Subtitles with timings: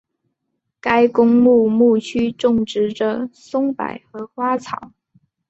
[0.79, 4.91] 该公墓墓区种植着松柏和花草。